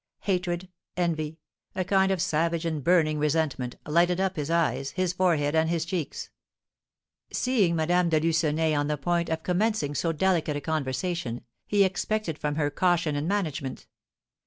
[0.21, 1.37] Hatred, envy,
[1.75, 5.85] a kind of savage and burning resentment, lighted up his eyes, his forehead, and his
[5.85, 6.31] cheeks.
[7.31, 12.39] Seeing Madame de Lucenay on the point of commencing so delicate a conversation, he expected
[12.39, 13.85] from her caution and management.